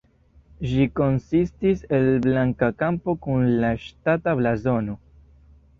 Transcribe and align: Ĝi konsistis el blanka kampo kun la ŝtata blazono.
Ĝi 0.69 0.87
konsistis 0.99 1.85
el 1.99 2.09
blanka 2.25 2.73
kampo 2.81 3.17
kun 3.27 3.47
la 3.65 3.73
ŝtata 3.87 4.37
blazono. 4.43 4.99